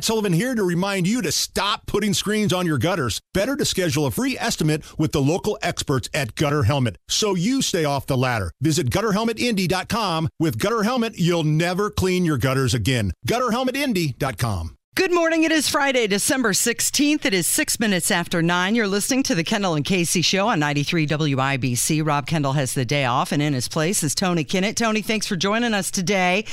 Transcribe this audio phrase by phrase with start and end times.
[0.00, 3.20] Matt Sullivan here to remind you to stop putting screens on your gutters.
[3.34, 7.60] Better to schedule a free estimate with the local experts at Gutter Helmet so you
[7.60, 8.50] stay off the ladder.
[8.62, 10.30] Visit gutterhelmetindy.com.
[10.38, 13.12] With Gutter Helmet, you'll never clean your gutters again.
[13.28, 14.78] Gutterhelmetindy.com.
[14.96, 15.44] Good morning.
[15.44, 17.24] It is Friday, December 16th.
[17.24, 18.74] It is six minutes after nine.
[18.74, 22.06] You're listening to the Kendall and Casey show on 93 WIBC.
[22.06, 24.76] Rob Kendall has the day off, and in his place is Tony Kinnett.
[24.76, 26.44] Tony, thanks for joining us today.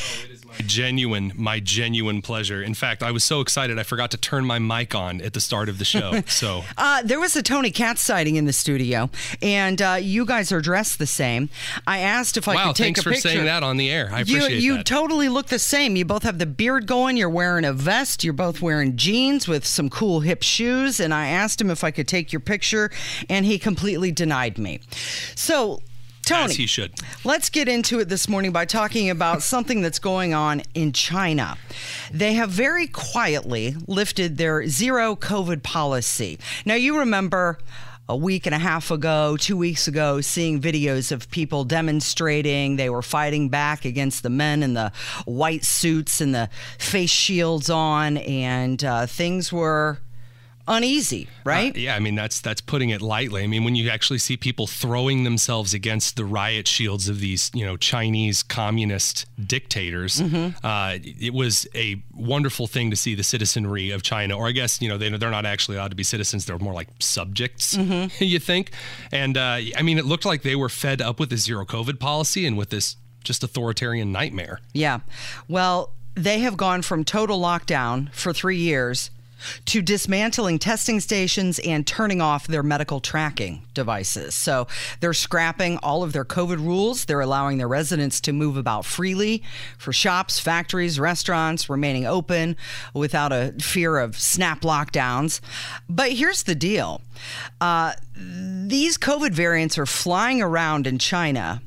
[0.66, 2.62] Genuine, my genuine pleasure.
[2.62, 5.42] In fact, I was so excited I forgot to turn my mic on at the
[5.42, 6.22] start of the show.
[6.28, 9.10] So uh, there was a Tony Katz sighting in the studio,
[9.42, 11.50] and uh, you guys are dressed the same.
[11.88, 13.10] I asked if I wow, could take a picture.
[13.10, 14.10] Wow, thanks for saying that on the air.
[14.12, 14.86] I appreciate you, you that.
[14.86, 15.96] totally look the same.
[15.96, 17.18] You both have the beard going.
[17.18, 18.24] You're wearing a vest.
[18.24, 21.00] You're both wearing jeans with some cool hip shoes.
[21.00, 22.92] And I asked him if I could take your picture,
[23.30, 24.82] and he completely denied me.
[25.36, 25.82] So.
[26.28, 26.94] Tony, As he should.
[27.24, 31.58] Let's get into it this morning by talking about something that's going on in China.
[32.12, 36.38] They have very quietly lifted their zero COVID policy.
[36.66, 37.60] Now, you remember
[38.10, 42.76] a week and a half ago, two weeks ago, seeing videos of people demonstrating.
[42.76, 44.92] They were fighting back against the men in the
[45.26, 50.00] white suits and the face shields on, and uh, things were
[50.68, 51.76] uneasy, right?
[51.76, 53.44] Uh, yeah, I mean that's that's putting it lightly.
[53.44, 57.50] I mean when you actually see people throwing themselves against the riot shields of these,
[57.54, 60.66] you know, Chinese communist dictators, Mm-hmm.
[60.66, 64.82] uh, it was a wonderful thing to see the citizenry of China, or I guess
[64.82, 68.24] you know they they're not actually allowed to be citizens; they're more like subjects, Mm-hmm.
[68.24, 68.72] you think.
[69.12, 72.00] And uh, I mean, it looked like they were fed up with the zero COVID
[72.00, 74.60] policy and with this just authoritarian nightmare.
[74.74, 75.00] Yeah.
[75.48, 79.12] Well, they have gone from total lockdown for three years
[79.66, 84.36] to dismantling testing stations and turning off their medical tracking devices.
[84.36, 84.68] So
[85.00, 87.06] they're scrapping all of their COVID rules.
[87.06, 89.44] They're allowing their residents to move about freely
[89.78, 92.56] for shops, factories, restaurants, remaining open
[92.94, 95.40] without a fear of snap lockdowns.
[95.90, 97.02] But here's the deal.
[97.62, 101.62] Uh, these COVID variants are flying around in China.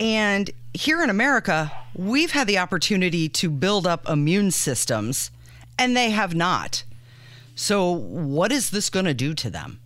[0.00, 5.30] And here in America, we've had the opportunity to build up immune systems,
[5.78, 6.84] and they have not.
[7.60, 9.80] So, what is this going to do to them?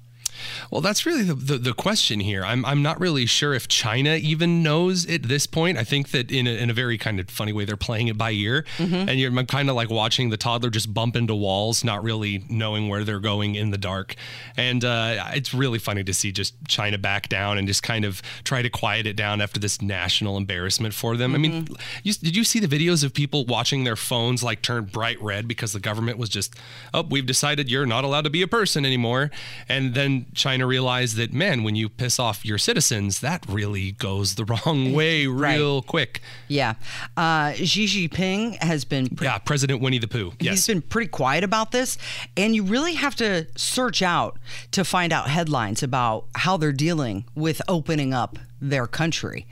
[0.70, 2.44] Well, that's really the, the, the, question here.
[2.44, 5.78] I'm, I'm not really sure if China even knows at this point.
[5.78, 8.18] I think that in a, in a very kind of funny way, they're playing it
[8.18, 8.64] by ear.
[8.78, 9.08] Mm-hmm.
[9.08, 12.88] And you're kind of like watching the toddler just bump into walls, not really knowing
[12.88, 14.14] where they're going in the dark.
[14.56, 18.22] And uh, it's really funny to see just China back down and just kind of
[18.44, 21.32] try to quiet it down after this national embarrassment for them.
[21.32, 21.44] Mm-hmm.
[21.44, 21.68] I mean,
[22.02, 25.48] you, did you see the videos of people watching their phones like turn bright red
[25.48, 26.54] because the government was just,
[26.94, 29.30] oh, we've decided you're not allowed to be a person anymore.
[29.68, 34.34] And then China realized that, man, when you piss off your citizens, that really goes
[34.34, 35.86] the wrong way real right.
[35.86, 36.20] quick.
[36.48, 36.74] Yeah.
[37.16, 39.08] Uh, Xi Jinping has been.
[39.08, 40.32] Pretty, yeah, President Winnie the Pooh.
[40.40, 40.54] Yes.
[40.54, 41.98] He's been pretty quiet about this.
[42.36, 44.38] And you really have to search out
[44.72, 49.46] to find out headlines about how they're dealing with opening up their country.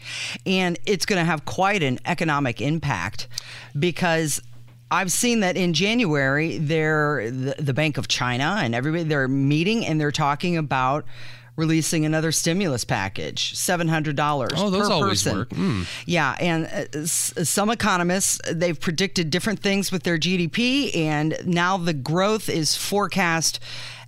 [0.46, 3.26] And it's going to have quite an economic impact
[3.78, 4.40] because
[4.90, 9.86] I've seen that in January, they're the, the, Bank of China and everybody they're meeting
[9.86, 11.04] and they're talking about
[11.56, 14.52] releasing another stimulus package, seven hundred dollars.
[14.56, 15.38] Oh, those per always person.
[15.38, 15.50] work.
[15.50, 15.86] Mm.
[16.06, 21.92] Yeah, and uh, some economists they've predicted different things with their GDP, and now the
[21.94, 23.60] growth is forecast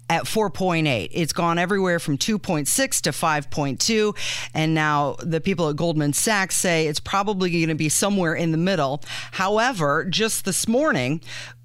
[0.09, 1.09] at 4.8.
[1.13, 4.17] It's gone everywhere from 2.6 to 5.2.
[4.55, 8.53] And now the people at Goldman Sachs say it's probably going to be somewhere in
[8.53, 9.03] the middle.
[9.33, 11.23] However, just this morning,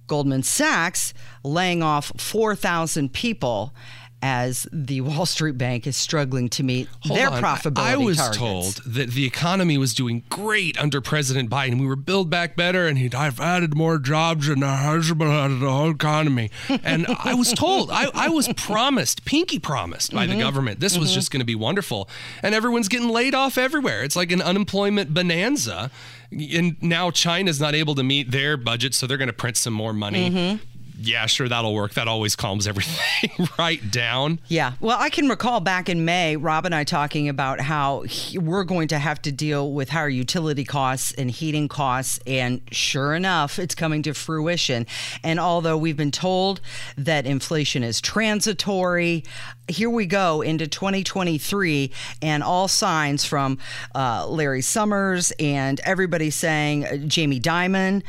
[0.08, 3.74] Goldman Sachs laying off 4,000 people
[4.22, 7.44] as the Wall Street Bank is struggling to meet Hold their on.
[7.44, 8.38] profitability I, I was targets.
[8.38, 11.80] told that the economy was doing great under President Biden.
[11.80, 15.52] We were build back better, and he'd I've added more jobs than our husband out
[15.52, 16.50] of the whole economy.
[16.84, 20.38] And I was told, I, I was promised, pinky promised by Mm-hmm.
[20.38, 22.10] the government, this was just going to be wonderful.
[22.44, 24.04] And everyone's getting laid off everywhere.
[24.04, 25.90] It's like an unemployment bonanza.
[26.32, 29.74] And now China's not able to meet their budget, so they're going to print some
[29.74, 30.30] more money.
[30.30, 30.64] Mm-hmm.
[31.00, 31.94] Yeah, sure, that'll work.
[31.94, 34.40] That always calms everything right down.
[34.48, 34.74] Yeah.
[34.80, 38.64] Well, I can recall back in May, Rob and I talking about how he, we're
[38.64, 42.20] going to have to deal with higher utility costs and heating costs.
[42.26, 44.88] And sure enough, it's coming to fruition.
[45.24, 46.62] And although we've been told
[46.98, 49.24] that inflation is transitory,
[49.68, 51.92] here we go into 2023,
[52.22, 53.60] and all signs from
[53.94, 58.02] uh, Larry Summers and everybody saying uh, Jamie Dimon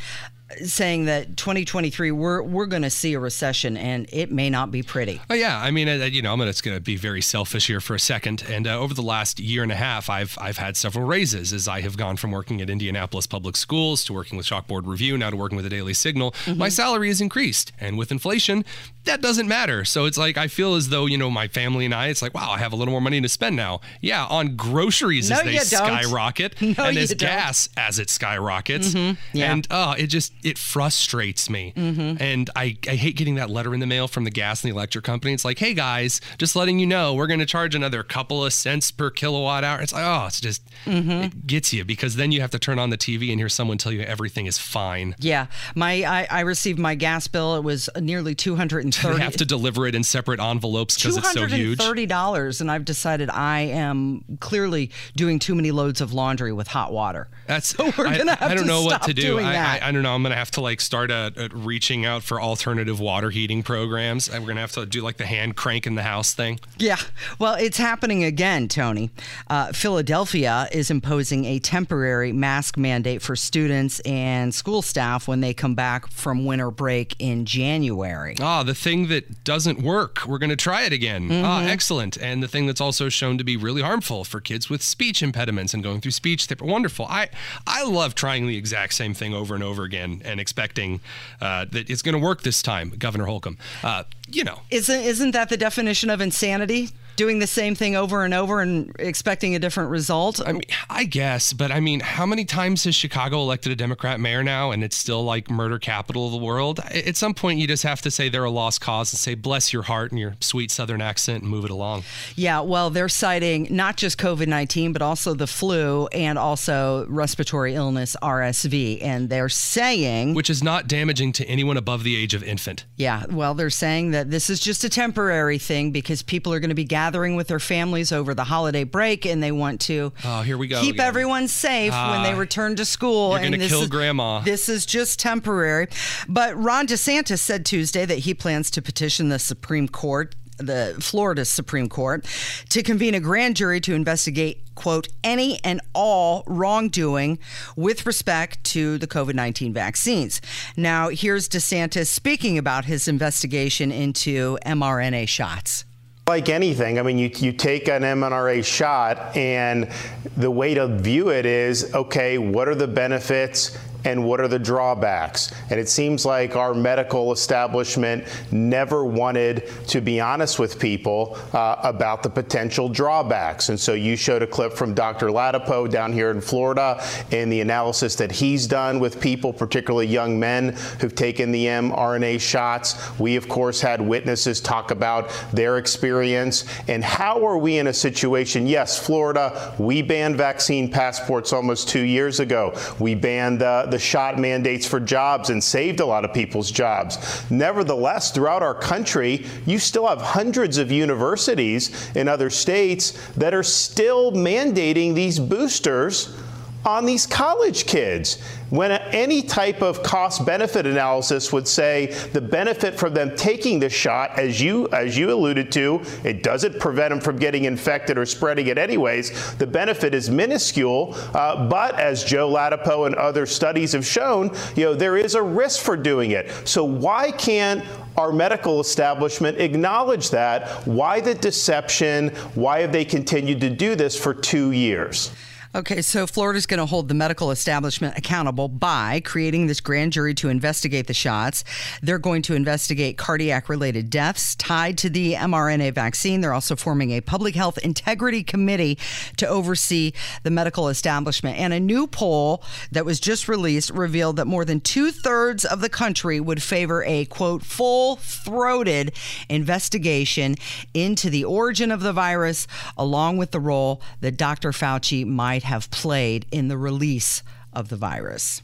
[0.65, 4.83] saying that 2023 we're we're going to see a recession and it may not be
[4.83, 5.21] pretty.
[5.29, 7.81] Oh yeah, I mean, uh, you know, I'm just going to be very selfish here
[7.81, 8.45] for a second.
[8.49, 11.69] And uh, over the last year and a half, I've I've had several raises as
[11.69, 15.31] I have gone from working at Indianapolis Public Schools to working with Chalkboard Review, now
[15.31, 16.33] to working with the Daily Signal.
[16.33, 16.59] Mm-hmm.
[16.59, 18.65] My salary has increased, and with inflation,
[19.05, 19.85] that doesn't matter.
[19.85, 22.09] So it's like I feel as though you know my family and I.
[22.09, 23.81] It's like wow, I have a little more money to spend now.
[24.01, 29.19] Yeah, on groceries no, as they skyrocket, no, and as gas as it skyrockets, mm-hmm.
[29.37, 29.53] yeah.
[29.53, 31.73] and oh, it just it frustrates me.
[31.77, 32.23] Mm-hmm.
[32.23, 34.75] And I, I hate getting that letter in the mail from the gas and the
[34.75, 35.33] electric company.
[35.33, 38.53] It's like, hey guys, just letting you know, we're going to charge another couple of
[38.53, 39.81] cents per kilowatt hour.
[39.81, 41.11] It's like, oh, it's just, mm-hmm.
[41.11, 43.79] it gets you because then you have to turn on the TV and hear someone
[43.79, 45.15] tell you everything is fine.
[45.19, 45.47] Yeah.
[45.75, 47.57] My, I, I received my gas bill.
[47.57, 48.89] It was nearly 230.
[49.19, 51.79] They have to deliver it in separate envelopes because it's so huge.
[51.79, 52.61] $230.
[52.61, 57.29] And I've decided I am clearly doing too many loads of laundry with hot water.
[57.47, 59.39] That's, so we're going to have I don't know what to do.
[59.39, 60.15] I, I, I, don't know.
[60.15, 63.63] I'm going to have to like start a, a reaching out for alternative water heating
[63.63, 64.29] programs.
[64.29, 66.61] And we're going to have to do like the hand crank in the house thing.
[66.77, 66.99] Yeah.
[67.39, 69.11] Well, it's happening again, Tony.
[69.49, 75.55] Uh, Philadelphia is imposing a temporary mask mandate for students and school staff when they
[75.55, 78.37] come back from winter break in January.
[78.41, 80.27] Ah, the thing that doesn't work.
[80.27, 81.31] We're going to try it again.
[81.31, 81.45] Mm-hmm.
[81.45, 82.19] Ah, excellent.
[82.19, 85.73] And the thing that's also shown to be really harmful for kids with speech impediments
[85.73, 86.67] and going through speech therapy.
[86.67, 87.07] Wonderful.
[87.07, 87.31] I,
[87.67, 91.01] I love trying the exact same thing over and over again and expecting
[91.41, 93.59] uh, that it's going to work this time, Governor Holcomb.
[93.83, 96.91] Uh, you know, isn't isn't that the definition of insanity?
[97.19, 100.41] Doing the same thing over and over and expecting a different result?
[100.47, 104.21] I mean, I guess, but I mean, how many times has Chicago elected a Democrat
[104.21, 106.79] mayor now and it's still like murder capital of the world?
[106.79, 109.73] At some point, you just have to say they're a lost cause and say, bless
[109.73, 112.05] your heart and your sweet Southern accent and move it along.
[112.37, 117.75] Yeah, well, they're citing not just COVID 19, but also the flu and also respiratory
[117.75, 119.03] illness, RSV.
[119.03, 120.35] And they're saying.
[120.35, 122.87] Which is not damaging to anyone above the age of infant.
[122.97, 126.69] Yeah, well, they're saying that this is just a temporary thing because people are going
[126.69, 130.13] to be gathering gathering with their families over the holiday break, and they want to
[130.25, 131.07] oh, here we go keep again.
[131.07, 133.31] everyone safe uh, when they return to school.
[133.31, 134.41] You're going to kill is, grandma.
[134.41, 135.89] This is just temporary.
[136.29, 141.45] But Ron DeSantis said Tuesday that he plans to petition the Supreme Court the Florida
[141.45, 142.27] Supreme Court
[142.71, 147.39] to convene a grand jury to investigate, quote, any and all wrongdoing
[147.77, 150.41] with respect to the COVID 19 vaccines.
[150.77, 155.85] Now, here's DeSantis speaking about his investigation into mRNA shots.
[156.29, 159.89] Like anything, I mean, you, you take an mRNA shot, and
[160.37, 164.59] the way to view it is okay, what are the benefits and what are the
[164.59, 165.53] drawbacks?
[165.71, 171.77] And it seems like our medical establishment never wanted to be honest with people uh,
[171.83, 173.69] about the potential drawbacks.
[173.69, 175.29] And so you showed a clip from Dr.
[175.29, 177.03] Ladapo down here in Florida
[177.33, 182.41] and the analysis that he's done with people, particularly young men who've taken the mRNA
[182.41, 183.19] shots.
[183.19, 186.65] We, of course, had witnesses talk about their experience.
[186.89, 188.67] And how are we in a situation?
[188.67, 192.79] Yes, Florida, we banned vaccine passports almost two years ago.
[192.99, 197.45] We banned uh, the shot mandates for jobs and saved a lot of people's jobs.
[197.51, 203.63] Nevertheless, throughout our country, you still have hundreds of universities in other states that are
[203.63, 206.37] still mandating these boosters
[206.85, 208.39] on these college kids
[208.71, 213.89] when any type of cost benefit analysis would say the benefit from them taking the
[213.89, 218.27] shot as you as you alluded to it doesn't prevent them from getting infected or
[218.27, 219.55] spreading it anyways.
[219.57, 224.85] The benefit is minuscule uh, but as joe ladapo and other studies have shown you
[224.85, 226.51] know there is a risk for doing it.
[226.67, 227.85] So why can't
[228.17, 230.87] our medical establishment acknowledge that?
[230.87, 232.31] Why the deception?
[232.55, 235.31] Why have they continued to do this for two years
[235.79, 240.35] Okay, so Florida's going to hold the medical establishment accountable by creating this grand jury
[240.35, 241.63] to investigate the shots.
[242.03, 246.41] They're going to investigate cardiac related deaths tied to the mRNA vaccine.
[246.41, 248.99] They're also forming a public health integrity committee
[249.37, 251.57] to oversee the medical establishment.
[251.57, 255.81] And a new poll that was just released revealed that more than two thirds of
[255.81, 259.13] the country would favor a quote, full throated
[259.49, 260.57] investigation
[260.93, 262.67] into the origin of the virus,
[262.97, 264.73] along with the role that Dr.
[264.73, 268.63] Fauci might have played in the release of the virus.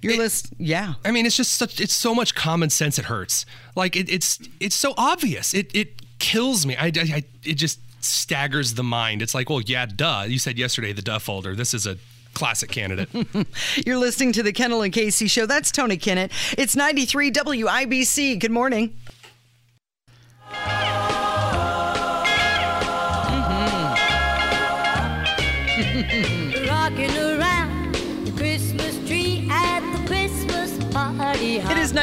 [0.00, 0.94] Your it, list, yeah.
[1.04, 2.98] I mean, it's just such, it's so much common sense.
[2.98, 3.46] It hurts.
[3.76, 5.54] Like it, it's it's so obvious.
[5.54, 6.76] It it kills me.
[6.76, 9.22] I, I it just staggers the mind.
[9.22, 10.24] It's like, well, yeah, duh.
[10.28, 11.54] You said yesterday the duh folder.
[11.54, 11.96] This is a
[12.34, 13.08] classic candidate.
[13.86, 15.46] You're listening to the Kendall and Casey show.
[15.46, 16.30] That's Tony Kinnett.
[16.58, 18.40] It's 93 WIBC.
[18.40, 18.94] Good morning.
[25.94, 26.24] Mm-hmm.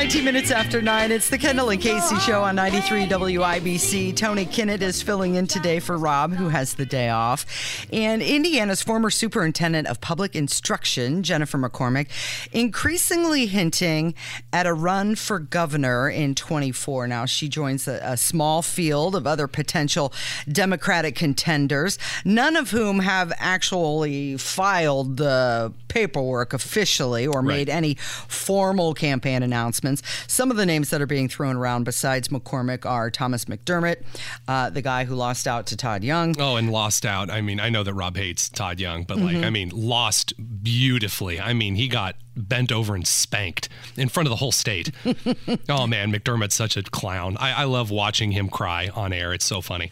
[0.01, 1.11] 19 minutes after 9.
[1.11, 4.15] It's the Kendall and Casey show on 93 WIBC.
[4.15, 7.85] Tony Kinnett is filling in today for Rob, who has the day off.
[7.93, 12.07] And Indiana's former superintendent of public instruction, Jennifer McCormick,
[12.51, 14.15] increasingly hinting
[14.51, 17.05] at a run for governor in 24.
[17.05, 20.11] Now, she joins a, a small field of other potential
[20.51, 28.95] Democratic contenders, none of whom have actually filed the paperwork officially or made any formal
[28.95, 29.43] campaign
[29.91, 30.31] announcements.
[30.33, 34.03] Some of the names that are being thrown around besides McCormick are Thomas McDermott,
[34.47, 36.35] uh, the guy who lost out to Todd Young.
[36.39, 37.29] Oh, and lost out.
[37.29, 40.33] I mean, I know that Rob hates Todd Young, but like, I mean, lost
[40.63, 41.39] beautifully.
[41.39, 43.67] I mean, he got bent over and spanked
[43.97, 44.91] in front of the whole state.
[45.69, 47.35] oh man, McDermott's such a clown.
[47.37, 49.33] I, I love watching him cry on air.
[49.33, 49.91] It's so funny.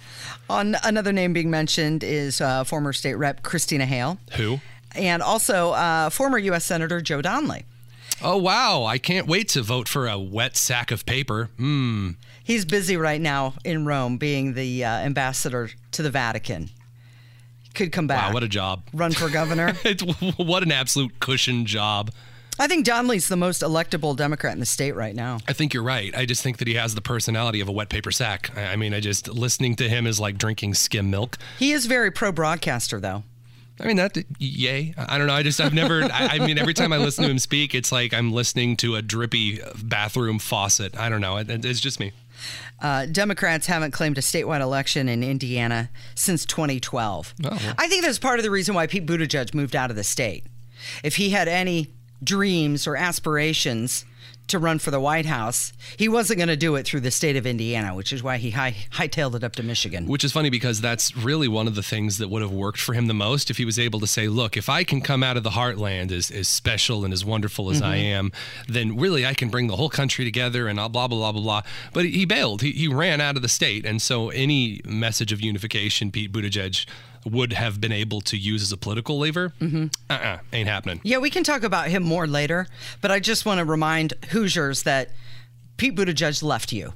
[0.49, 4.61] On another name being mentioned is uh, former state rep Christina Hale, Who?
[4.95, 6.65] and also uh, former U.S.
[6.65, 7.65] Senator Joe Donnelly.
[8.21, 8.83] Oh wow!
[8.83, 11.49] I can't wait to vote for a wet sack of paper.
[11.57, 12.11] Hmm.
[12.43, 16.69] He's busy right now in Rome, being the uh, ambassador to the Vatican.
[17.75, 18.29] Could come back.
[18.29, 18.83] Wow, what a job!
[18.93, 19.73] run for governor.
[19.85, 20.03] It's,
[20.37, 22.11] what an absolute cushion job.
[22.61, 25.37] I think Donnelly's the most electable Democrat in the state right now.
[25.47, 26.13] I think you're right.
[26.13, 28.51] I just think that he has the personality of a wet paper sack.
[28.57, 31.37] I I mean, I just listening to him is like drinking skim milk.
[31.57, 33.23] He is very pro broadcaster, though.
[33.79, 34.93] I mean that yay.
[34.97, 35.33] I don't know.
[35.33, 37.91] I just I've never I, I mean every time I listen to him speak, it's
[37.91, 40.97] like I'm listening to a drippy bathroom faucet.
[40.99, 41.37] I don't know.
[41.37, 42.11] It, it's just me.
[42.81, 47.33] Uh, Democrats haven't claimed a statewide election in Indiana since 2012.
[47.43, 47.75] Oh, well.
[47.77, 50.45] I think that's part of the reason why Pete Buttigieg moved out of the state.
[51.03, 51.93] If he had any
[52.23, 54.05] dreams or aspirations
[54.49, 57.35] to run for the White House, he wasn't going to do it through the state
[57.35, 60.07] of Indiana, which is why he high, hightailed it up to Michigan.
[60.07, 62.93] Which is funny because that's really one of the things that would have worked for
[62.93, 65.37] him the most if he was able to say, look, if I can come out
[65.37, 68.05] of the heartland as, as special and as wonderful as I mm-hmm.
[68.05, 68.31] am,
[68.67, 71.61] then really I can bring the whole country together and blah, blah, blah, blah, blah.
[71.93, 72.61] But he bailed.
[72.61, 73.85] He, he ran out of the state.
[73.85, 76.85] And so any message of unification, Pete Buttigieg
[77.25, 79.87] would have been able to use as a political lever, mm-hmm.
[80.09, 81.01] uh-uh, ain't happening.
[81.03, 82.67] Yeah, we can talk about him more later,
[83.01, 85.11] but I just want to remind Hoosiers that
[85.77, 86.93] Pete Buttigieg left you.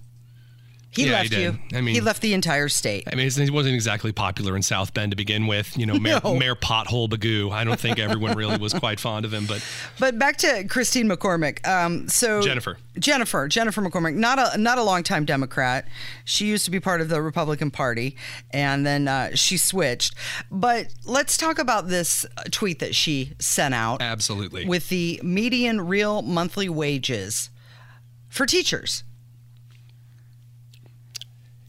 [0.95, 1.41] He Yeah, he left did.
[1.71, 1.77] you.
[1.77, 3.03] I mean- he left the entire state.
[3.11, 5.75] I mean, he wasn't exactly popular in South Bend to begin with.
[5.77, 6.35] You know, Mayor, No.
[6.35, 7.51] Mayor Pothole Bagoo.
[7.51, 9.63] I don't think everyone really was quite fond of him, but
[9.99, 11.67] But back to Christine McCormick.
[11.67, 12.77] Um, so Jennifer.
[12.99, 15.87] Jennifer, Jennifer McCormick, not a not a longtime Democrat.
[16.25, 18.15] She used to be part of the Republican Party,
[18.51, 20.13] and then uh, she switched.
[20.51, 24.65] But let's talk about this uh, tweet that she sent out absolutely.
[24.67, 27.49] with the median real monthly wages
[28.29, 29.03] for teachers.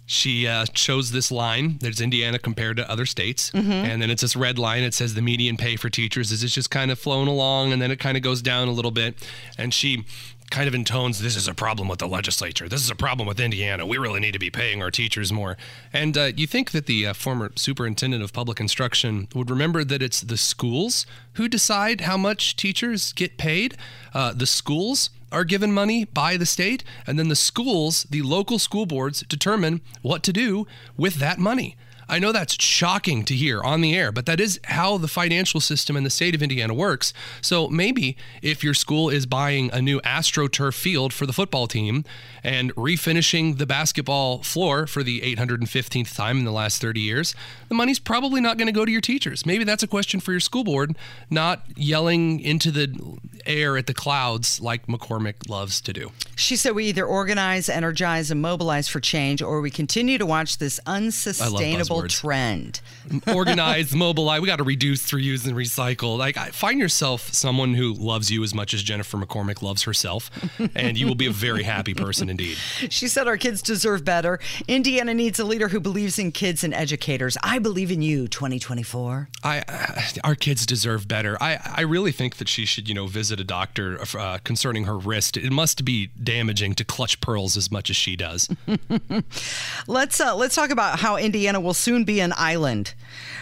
[0.07, 3.51] She uh, chose this line there's indiana compared to other states.
[3.51, 3.71] Mm-hmm.
[3.71, 4.83] and then it's this red line.
[4.83, 7.81] It says the median pay for teachers is it's just kind of flowing along and
[7.81, 9.15] then it kind of goes down a little bit.
[9.57, 10.05] And she
[10.51, 12.69] kind of intones this is a problem with the legislature.
[12.69, 13.87] This is a problem with indiana.
[13.87, 15.57] We really need to be paying our teachers more.
[15.93, 20.03] And uh, you think that the uh, former superintendent of public instruction would remember that
[20.03, 23.77] it's the schools who decide how much teachers get paid?
[24.13, 28.59] Uh, the schools are given money by the state, and then the schools, the local
[28.59, 31.77] school boards, determine what to do with that money.
[32.09, 35.61] I know that's shocking to hear on the air, but that is how the financial
[35.61, 37.13] system in the state of Indiana works.
[37.41, 42.05] So maybe if your school is buying a new AstroTurf field for the football team
[42.43, 47.35] and refinishing the basketball floor for the 815th time in the last 30 years,
[47.69, 49.47] the money's probably not going to go to your teachers.
[49.47, 50.97] Maybe that's a question for your school board,
[51.31, 56.13] not yelling into the air at the clouds like McCormick loves to do.
[56.37, 60.59] She said we either organize, energize, and mobilize for change, or we continue to watch
[60.59, 62.21] this unsustainable buzzwords.
[62.21, 62.81] trend.
[63.27, 64.41] organize, mobilize.
[64.41, 66.19] We got to reduce, reuse, and recycle.
[66.19, 70.31] Like, find yourself someone who loves you as much as Jennifer McCormick loves herself,
[70.75, 72.57] and you will be a very happy person indeed.
[72.91, 74.39] She said our kids deserve better.
[74.69, 77.37] Indiana needs a leader who believes in kids and educators.
[77.43, 79.29] I believe in you, 2024.
[79.43, 81.37] I, our kids deserve better.
[81.43, 84.97] I, I really think that she should, you know, visit a doctor uh, concerning her
[84.97, 85.37] wrist.
[85.37, 88.49] It must be damaging to clutch pearls as much as she does.
[89.87, 92.95] Let's uh, let's talk about how Indiana will soon be an island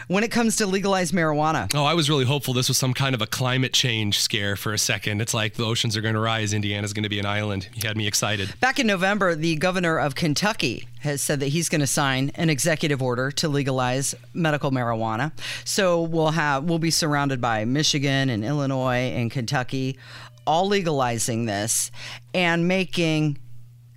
[0.08, 1.70] when it comes to legalized marijuana.
[1.74, 4.72] Oh, I was really hopeful this was some kind of a climate change scare for
[4.72, 5.20] a second.
[5.20, 7.68] It's like the oceans are going to rise, Indiana's going to be an island.
[7.72, 8.52] You had me excited.
[8.58, 12.50] Back in November, the governor of Kentucky has said that he's going to sign an
[12.50, 15.30] executive order to legalize medical marijuana.
[15.64, 19.98] So we'll have we'll be surrounded by Michigan and Illinois and Kentucky
[20.44, 21.92] all legalizing this
[22.34, 23.38] and making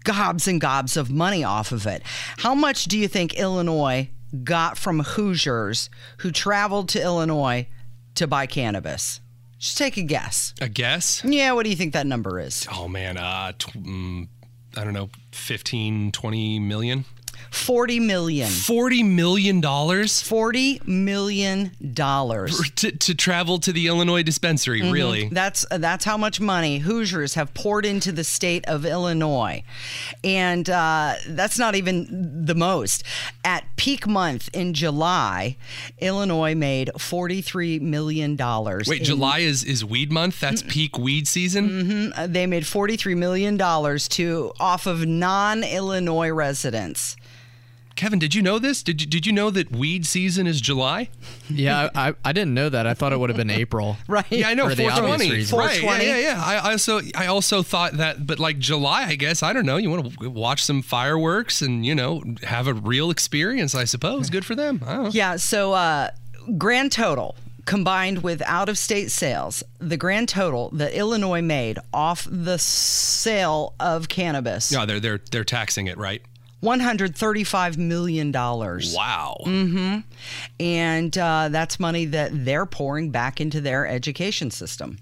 [0.03, 2.03] gobs and gobs of money off of it.
[2.37, 4.09] How much do you think Illinois
[4.43, 5.89] got from Hoosiers
[6.19, 7.67] who traveled to Illinois
[8.15, 9.21] to buy cannabis?
[9.57, 10.53] Just take a guess.
[10.61, 11.23] A guess?
[11.23, 12.67] Yeah, what do you think that number is?
[12.71, 14.27] Oh man, uh, tw- mm,
[14.77, 17.05] I don't know, 15, 20 million.
[17.51, 18.49] 40 million.
[18.49, 22.69] 40 million dollars 40 million dollars.
[22.75, 24.91] to, to travel to the Illinois dispensary, Mm-hmm.
[24.91, 25.29] really.
[25.29, 29.63] That's that's how much money Hoosiers have poured into the state of Illinois,
[30.23, 33.03] and uh, that's not even the most.
[33.43, 35.57] At peak month in July,
[35.99, 38.87] Illinois made forty three million dollars.
[38.87, 40.39] Wait, July is is weed month?
[40.39, 42.13] That's peak weed season?
[42.15, 47.15] Uh, They made forty three million dollars to off of non Illinois residents.
[47.95, 48.83] Kevin, did you know this?
[48.83, 51.09] Did you, did you know that weed season is July?
[51.49, 52.85] Yeah, I, I didn't know that.
[52.85, 53.97] I thought it would have been April.
[54.07, 54.25] Right.
[54.29, 54.69] Yeah, I know.
[54.69, 55.31] For the obvious 420.
[55.31, 55.57] reason.
[55.59, 55.81] Right.
[55.81, 56.43] Yeah, yeah, yeah.
[56.43, 59.77] I also I also thought that, but like July, I guess I don't know.
[59.77, 63.73] You want to watch some fireworks and you know have a real experience.
[63.75, 64.29] I suppose.
[64.29, 64.81] Good for them.
[64.85, 65.09] I don't know.
[65.11, 66.09] Yeah, so uh,
[66.57, 67.35] grand total
[67.65, 73.73] combined with out of state sales, the grand total that Illinois made off the sale
[73.79, 76.21] of cannabis, Yeah, they're they're they're taxing it, right?
[76.63, 78.31] $135 million.
[78.31, 79.37] Wow.
[79.45, 79.99] Mm-hmm.
[80.59, 84.97] And uh, that's money that they're pouring back into their education system.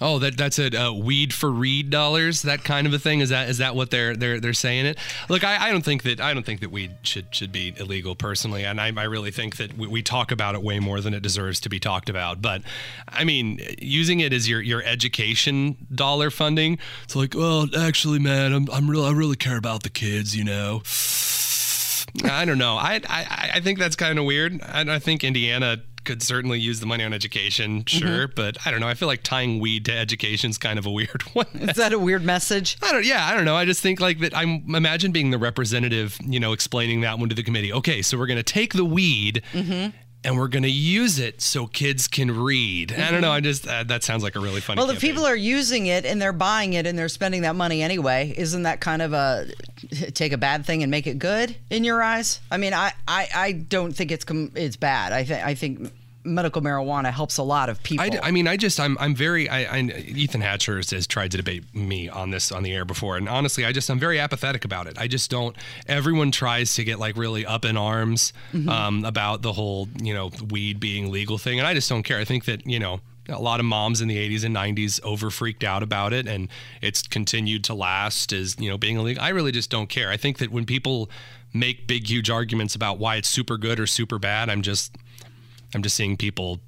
[0.00, 3.20] Oh, that that's a uh, weed for read dollars, that kind of a thing.
[3.20, 4.98] Is that is that what they're they're they're saying it?
[5.28, 8.16] Look, I, I don't think that I don't think that weed should should be illegal
[8.16, 11.14] personally, and I, I really think that we, we talk about it way more than
[11.14, 12.42] it deserves to be talked about.
[12.42, 12.62] But
[13.06, 18.52] I mean, using it as your your education dollar funding, it's like, well, actually, man,
[18.52, 20.82] I'm I'm real I really care about the kids, you know.
[22.24, 22.76] I don't know.
[22.76, 24.60] I I, I think that's kind of weird.
[24.60, 27.98] And I think Indiana could certainly use the money on education, mm-hmm.
[27.98, 28.88] sure, but I don't know.
[28.88, 31.46] I feel like tying weed to education is kind of a weird one.
[31.54, 32.76] Is that a weird message?
[32.82, 33.04] I don't.
[33.04, 33.56] Yeah, I don't know.
[33.56, 34.36] I just think like that.
[34.36, 37.72] I'm imagine being the representative, you know, explaining that one to the committee.
[37.72, 39.42] Okay, so we're going to take the weed.
[39.52, 39.96] Mm-hmm.
[40.24, 42.92] And we're gonna use it so kids can read.
[42.92, 43.30] I don't know.
[43.30, 44.78] I just uh, that sounds like a really funny.
[44.78, 45.10] Well, if campaign.
[45.10, 48.62] people are using it and they're buying it and they're spending that money anyway, isn't
[48.62, 49.46] that kind of a
[50.14, 52.40] take a bad thing and make it good in your eyes?
[52.50, 55.12] I mean, I, I, I don't think it's com- it's bad.
[55.12, 55.92] I think I think
[56.24, 58.06] medical marijuana helps a lot of people.
[58.22, 61.36] I mean, I just, I'm, I'm very, I, I, Ethan Hatcher has, has tried to
[61.36, 63.16] debate me on this on the air before.
[63.16, 64.98] And honestly, I just, I'm very apathetic about it.
[64.98, 68.32] I just don't, everyone tries to get like really up in arms
[68.68, 71.58] um, about the whole, you know, weed being legal thing.
[71.58, 72.18] And I just don't care.
[72.18, 75.30] I think that, you know, a lot of moms in the 80s and 90s over
[75.30, 76.48] freaked out about it and
[76.82, 80.16] it's continued to last as you know being illegal i really just don't care i
[80.18, 81.08] think that when people
[81.54, 84.94] make big huge arguments about why it's super good or super bad i'm just
[85.74, 86.60] i'm just seeing people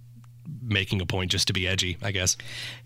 [0.62, 2.36] making a point just to be edgy i guess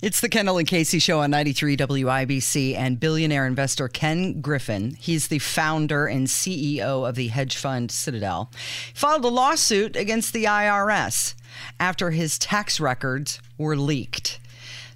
[0.02, 4.94] It's the Kendall and Casey show on 93 WIBC and billionaire investor Ken Griffin.
[4.98, 8.50] He's the founder and CEO of the hedge fund Citadel.
[8.94, 11.34] Filed a lawsuit against the IRS
[11.78, 14.39] after his tax records were leaked.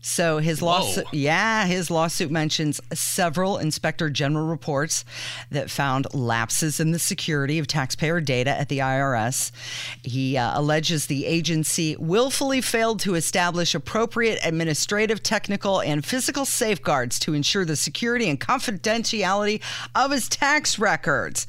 [0.06, 5.02] So his lawsuit, yeah, his lawsuit mentions several inspector general reports
[5.50, 9.50] that found lapses in the security of taxpayer data at the IRS.
[10.02, 17.18] He uh, alleges the agency willfully failed to establish appropriate administrative, technical, and physical safeguards
[17.20, 19.62] to ensure the security and confidentiality
[19.94, 21.46] of his tax records.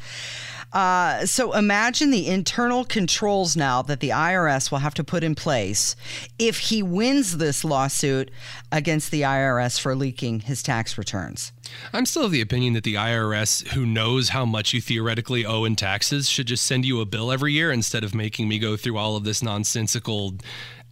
[0.75, 5.33] Uh, so imagine the internal controls now that the IRS will have to put in
[5.33, 5.95] place
[6.37, 8.29] if he wins this lawsuit
[8.73, 11.53] against the IRS for leaking his tax returns.
[11.93, 15.63] i'm still of the opinion that the irs who knows how much you theoretically owe
[15.63, 18.75] in taxes should just send you a bill every year instead of making me go
[18.75, 20.35] through all of this nonsensical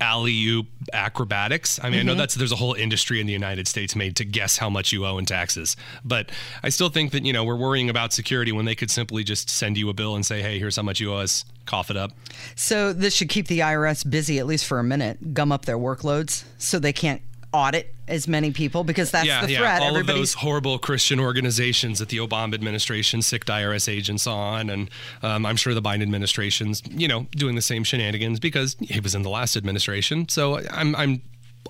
[0.03, 1.79] alley-oop acrobatics.
[1.81, 2.19] I mean, I know mm-hmm.
[2.19, 5.05] that's there's a whole industry in the United States made to guess how much you
[5.05, 5.77] owe in taxes.
[6.03, 6.29] But
[6.61, 9.49] I still think that, you know, we're worrying about security when they could simply just
[9.49, 11.45] send you a bill and say, "Hey, here's how much you owe us.
[11.65, 12.11] Cough it up."
[12.55, 15.77] So this should keep the IRS busy at least for a minute, gum up their
[15.77, 17.21] workloads so they can't
[17.53, 19.59] audit as many people because that's yeah, the yeah.
[19.59, 19.81] threat.
[19.81, 24.69] All of Everybody's those horrible Christian organizations that the Obama administration sicked IRS agents on,
[24.69, 24.89] and
[25.21, 29.15] um, I'm sure the Biden administration's, you know, doing the same shenanigans because he was
[29.15, 30.27] in the last administration.
[30.27, 31.21] So I'm, I'm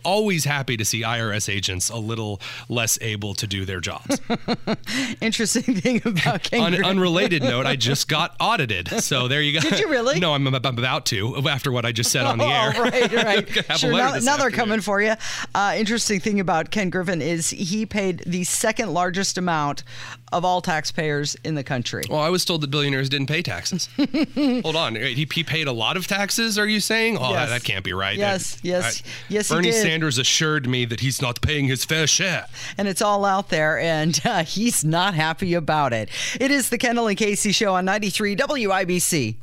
[0.04, 4.20] always happy to see IRS agents a little less able to do their jobs.
[5.22, 8.88] interesting thing about Ken On an unrelated note, I just got audited.
[9.02, 9.68] So there you go.
[9.70, 10.20] Did you really?
[10.20, 12.74] No, I'm ab- about to after what I just said on the air.
[12.76, 13.78] Oh, right, right.
[13.78, 13.92] Sure.
[13.92, 15.14] Now, now they're coming for you.
[15.54, 19.84] Uh, interesting thing about Ken Griffin is he paid the second largest amount
[20.32, 22.04] of all taxpayers in the country.
[22.10, 23.88] Well, I was told that billionaires didn't pay taxes.
[24.36, 26.58] Hold on, he, he paid a lot of taxes.
[26.58, 27.18] Are you saying?
[27.18, 27.50] Oh, Yes.
[27.50, 28.18] that, that can't be right.
[28.18, 29.83] Yes, That- yes, I- yes, he Bernie did.
[29.84, 32.48] Sanders assured me that he's not paying his fair share.
[32.78, 36.10] and it's all out there, and uh, he's not happy about it.
[36.40, 39.36] It is the Kendall and Casey Show on 93 WIBC.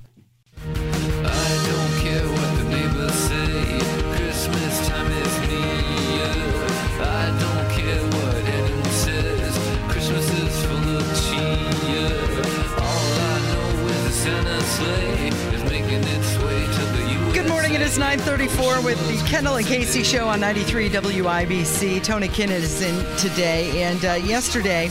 [17.90, 22.00] Is 9:34 with the Kendall and Casey show on 93 WIBC.
[22.04, 24.88] Tony Kinn is in today, and uh, yesterday,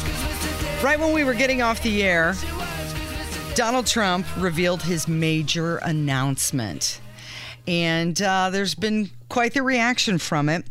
[0.84, 2.36] right when we were getting off the air,
[3.56, 7.00] Donald Trump revealed his major announcement,
[7.68, 10.66] and uh, there's been quite the reaction from it.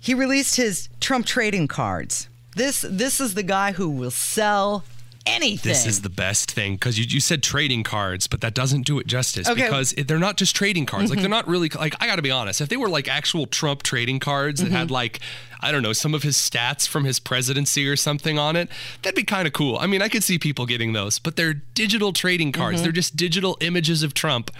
[0.00, 2.28] He released his Trump trading cards.
[2.56, 4.84] This this is the guy who will sell
[5.26, 5.70] anything.
[5.70, 8.98] This is the best thing because you, you said trading cards, but that doesn't do
[8.98, 9.62] it justice Okay.
[9.62, 9.70] Mm-hmm.
[9.70, 11.10] because it, they're not just trading cards.
[11.10, 12.60] Like they're not really like I got to be honest.
[12.60, 14.76] If they were like actual Trump trading cards that Mm-hmm.
[14.76, 15.20] had like
[15.60, 18.68] I don't know some of his stats from his presidency or something on it,
[19.02, 19.78] that'd be kind of cool.
[19.78, 22.76] I mean, I could see people getting those, but they're digital trading cards.
[22.76, 22.82] Mm-hmm.
[22.84, 24.50] They're just digital images of Trump.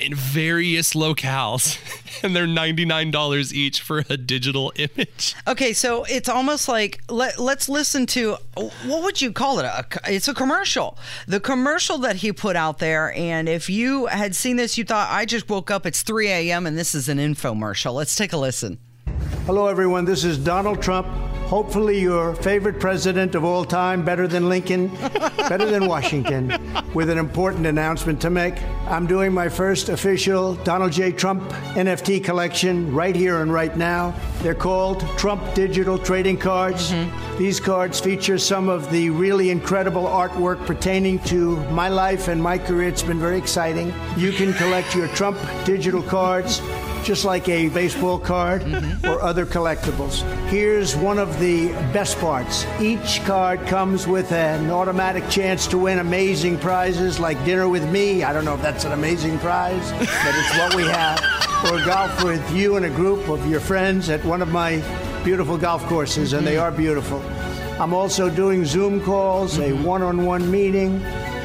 [0.00, 1.78] In various locales,
[2.24, 5.34] and they're $99 each for a digital image.
[5.46, 9.64] Okay, so it's almost like let, let's listen to what would you call it?
[9.64, 10.96] A, it's a commercial.
[11.26, 15.08] The commercial that he put out there, and if you had seen this, you thought
[15.10, 15.84] I just woke up.
[15.84, 16.66] It's 3 a.m.
[16.66, 17.92] and this is an infomercial.
[17.92, 18.78] Let's take a listen.
[19.50, 20.04] Hello, everyone.
[20.04, 21.08] This is Donald Trump.
[21.48, 24.86] Hopefully, your favorite president of all time, better than Lincoln,
[25.48, 26.56] better than Washington,
[26.94, 28.54] with an important announcement to make.
[28.86, 31.10] I'm doing my first official Donald J.
[31.10, 31.42] Trump
[31.74, 34.14] NFT collection right here and right now.
[34.42, 36.92] They're called Trump Digital Trading Cards.
[36.92, 37.38] Mm-hmm.
[37.38, 42.56] These cards feature some of the really incredible artwork pertaining to my life and my
[42.56, 42.86] career.
[42.86, 43.92] It's been very exciting.
[44.16, 46.60] You can collect your Trump digital cards
[47.04, 49.06] just like a baseball card mm-hmm.
[49.06, 50.22] or other collectibles.
[50.48, 52.64] Here's one of the best parts.
[52.80, 58.22] Each card comes with an automatic chance to win amazing prizes like dinner with me.
[58.22, 61.18] I don't know if that's an amazing prize, but it's what we have.
[61.70, 64.82] Or golf with you and a group of your friends at one of my
[65.24, 66.62] beautiful golf courses, and they mm-hmm.
[66.62, 67.22] are beautiful.
[67.80, 71.00] I'm also doing Zoom calls, a one on one meeting,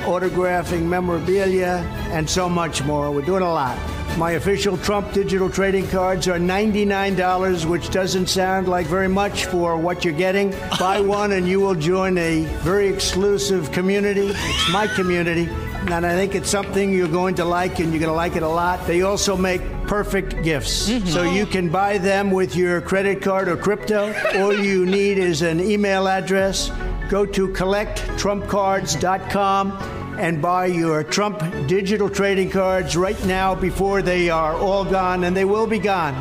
[0.06, 3.12] autographing memorabilia, and so much more.
[3.12, 3.78] We're doing a lot.
[4.18, 9.76] My official Trump digital trading cards are $99, which doesn't sound like very much for
[9.76, 10.52] what you're getting.
[10.80, 14.30] Buy one and you will join a very exclusive community.
[14.30, 15.50] It's my community.
[15.92, 18.44] And I think it's something you're going to like, and you're going to like it
[18.44, 18.88] a lot.
[18.88, 20.90] They also make perfect gifts.
[20.90, 21.08] Mm-hmm.
[21.08, 24.16] So you can buy them with your credit card or crypto.
[24.36, 26.72] All you need is an email address.
[27.10, 34.56] Go to collecttrumpcards.com and buy your Trump digital trading cards right now before they are
[34.56, 36.20] all gone, and they will be gone.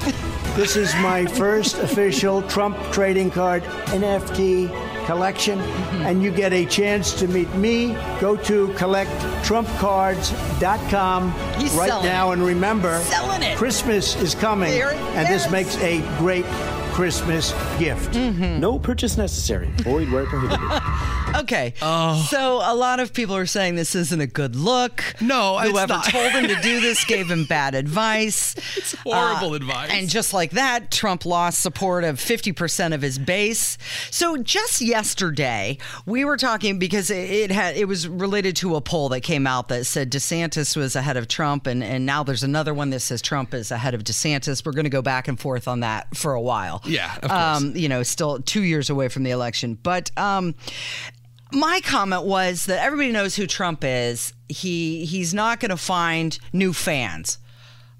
[0.55, 4.71] This is my first official Trump trading card NFT
[5.07, 5.59] collection,
[6.07, 7.95] and you get a chance to meet me.
[8.21, 11.35] Go to collecttrumpcards.com
[11.77, 13.03] right now, and remember,
[13.57, 16.47] Christmas is coming, and this makes a great
[16.95, 18.13] Christmas gift.
[18.13, 18.61] Mm-hmm.
[18.61, 19.69] No purchase necessary.
[19.79, 20.61] Void where prohibited.
[21.35, 22.25] Okay, oh.
[22.31, 25.03] so a lot of people are saying this isn't a good look.
[25.21, 26.05] No, it's whoever not.
[26.05, 28.55] told him to do this gave him bad advice.
[28.77, 29.91] It's horrible uh, advice.
[29.93, 33.79] And just like that, Trump lost support of 50% of his base.
[34.13, 38.81] So just yesterday, we were talking because it, it had it was related to a
[38.81, 42.45] poll that came out that said DeSantis was ahead of Trump, and and now there's
[42.45, 44.65] another one that says Trump is ahead of DeSantis.
[44.65, 46.81] We're going to go back and forth on that for a while.
[46.85, 47.33] Yeah, of course.
[47.33, 50.55] Um, you know, still two years away from the election, but um,
[51.53, 54.33] my comment was that everybody knows who Trump is.
[54.49, 57.39] He he's not going to find new fans.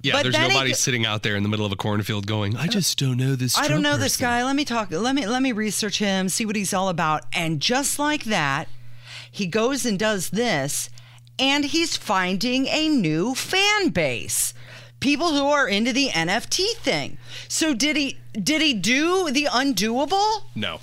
[0.03, 2.67] Yeah, But there's nobody sitting out there in the middle of a cornfield going, I
[2.67, 3.57] just don't know this.
[3.57, 4.45] I don't Trump know this guy.
[4.45, 4.91] Let me talk.
[4.91, 7.23] Let me let me research him, see what he's all about.
[7.33, 8.69] And just like that,
[9.31, 10.91] he goes and does this,
[11.39, 14.54] and he's finding a new fan base.
[15.05, 17.19] People who are into the NFT thing.
[17.47, 20.45] So did he did he do the undoable?
[20.55, 20.81] No.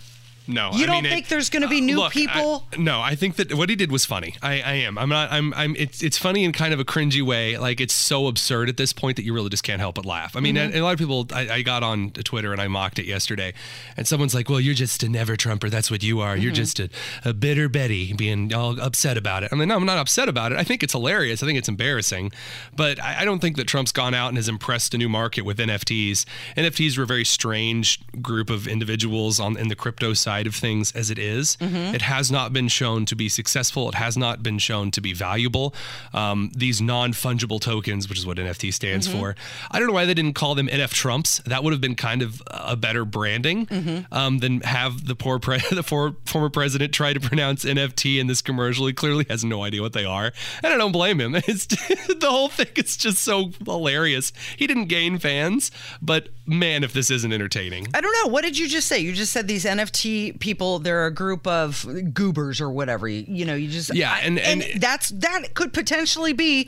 [0.53, 2.67] No, You I don't mean, think there's gonna be new look, I- people?
[2.77, 4.35] no, I think that what he did was funny.
[4.41, 4.97] I, I am.
[4.97, 5.31] I'm not.
[5.31, 5.53] I'm.
[5.55, 5.75] I'm.
[5.77, 6.03] It's.
[6.03, 7.57] It's funny in kind of a cringy way.
[7.57, 10.35] Like it's so absurd at this point that you really just can't help but laugh.
[10.35, 10.65] I mean, Mm-hmm.
[10.73, 11.27] and a lot of people.
[11.33, 13.53] I, I got on Twitter and I mocked it yesterday,
[13.97, 15.69] and someone's like, "Well, you're just a never Trumper.
[15.69, 16.33] That's what you are.
[16.33, 16.43] Mm-hmm.
[16.43, 16.89] You're just a,
[17.23, 20.51] a bitter Betty, being all upset about it." I'm like, "No, I'm not upset about
[20.51, 20.57] it.
[20.57, 21.41] I think it's hilarious.
[21.41, 22.31] I think it's embarrassing,
[22.75, 25.41] but I, I don't think that Trump's gone out and has impressed a new market
[25.43, 26.25] with NFTs.
[26.57, 30.91] NFTs were a very strange group of individuals on in the crypto side of things
[30.93, 31.57] as it is.
[31.61, 33.89] It has not been shown to be successful.
[33.89, 35.73] It has not been shown to be valuable.
[36.13, 39.35] Um, these non fungible tokens, which is what NFT stands for,
[39.69, 41.39] I don't know why they didn't call them NF Trumps.
[41.45, 45.59] That would have been kind of a better branding um, than have the poor pre-
[45.71, 48.87] the for- former president try to pronounce NFT in this commercial.
[48.87, 50.31] He clearly has no idea what they are,
[50.63, 51.35] and I don't blame him.
[51.51, 54.31] It's the whole thing is just so hilarious.
[54.55, 55.69] He didn't gain fans,
[56.01, 57.87] but man, if this isn't entertaining.
[57.93, 58.31] I don't know.
[58.31, 58.99] What did you just say?
[58.99, 63.07] You just said these NFT People, they're a group of goobers or whatever.
[63.07, 66.67] You, you know, you just Yeah, I- and- and- that's that could potentially be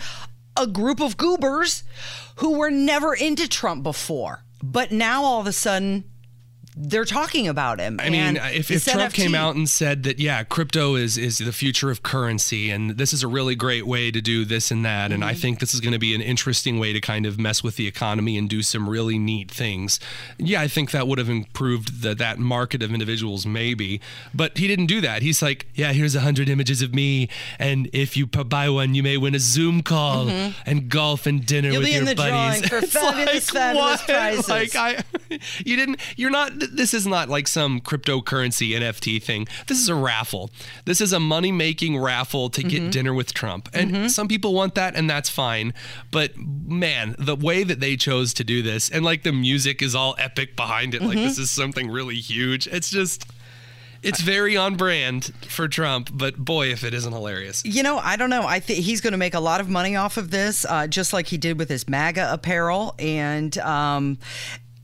[0.58, 1.84] a group of goobers
[2.38, 6.04] who were never into Trump before, but now all of a sudden
[6.76, 8.00] they're talking about him.
[8.00, 11.38] I mean, and if, if Trump came out and said that, yeah, crypto is is
[11.40, 14.86] the future of currency, and this is a really great way to do this and
[14.86, 15.30] that, and Mm-hmm.
[15.30, 17.76] I think this is going to be an interesting way to kind of mess with
[17.78, 20.00] the economy and do some really neat things.
[20.38, 24.02] Yeah, I think that would have improved the, that market of individuals, maybe.
[24.34, 25.22] But he didn't do that.
[25.22, 29.04] He's like, yeah, here's a hundred images of me, and if you buy one, you
[29.04, 30.30] may win a Zoom call
[30.66, 31.72] and golf and dinner Mm-hmm.
[31.74, 32.70] You'll with be in your the buddies.
[32.70, 34.08] drawing for fabulous, fabulous what?
[34.10, 34.50] prizes.
[34.50, 35.04] Like I,
[35.66, 36.00] you didn't.
[36.18, 36.52] You're not.
[36.72, 39.48] This is not like some cryptocurrency NFT thing.
[39.68, 40.50] This is a raffle.
[40.86, 42.70] This is a money making raffle to Mm-hmm.
[42.70, 43.70] get dinner with Trump.
[43.74, 45.74] And some people want that, and that's fine.
[46.12, 49.96] But man, the way that they chose to do this, and like the music is
[49.96, 51.28] all epic behind it, like Mm-hmm.
[51.28, 52.68] this is something really huge.
[52.68, 53.26] It's just.
[54.02, 57.64] It's very on brand for Trump, but boy, if it isn't hilarious.
[57.64, 58.44] You know, I don't know.
[58.46, 61.14] I think he's going to make a lot of money off of this, uh, just
[61.14, 62.96] like he did with his MAGA apparel.
[63.00, 64.18] And um,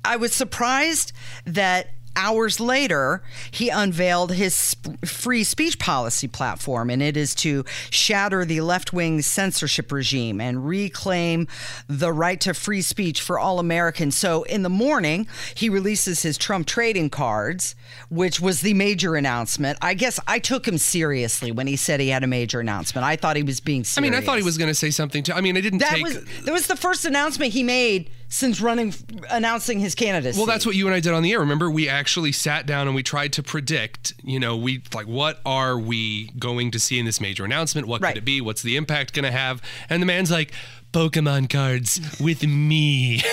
[0.03, 1.11] I was surprised
[1.45, 8.43] that hours later he unveiled his free speech policy platform, and it is to shatter
[8.43, 11.47] the left wing censorship regime and reclaim
[11.87, 14.17] the right to free speech for all Americans.
[14.17, 17.75] So in the morning, he releases his Trump trading cards,
[18.09, 19.77] which was the major announcement.
[19.81, 23.05] I guess I took him seriously when he said he had a major announcement.
[23.05, 25.23] I thought he was being I mean, I thought he was going to say something
[25.23, 25.33] too.
[25.33, 26.03] I mean, I didn't That take.
[26.03, 28.93] was that was the first announcement he made since running,
[29.31, 30.37] announcing his candidacy.
[30.37, 31.39] Well, that's what you and I did on the air.
[31.39, 34.13] Remember, we actually sat down and we tried to predict.
[34.23, 37.87] You know, we like, what are we going to see in this major announcement?
[37.87, 38.13] What Right.
[38.13, 38.39] could it be?
[38.39, 39.61] What's the impact going to have?
[39.89, 40.51] And the man's like,
[40.91, 43.21] Pokemon cards with me.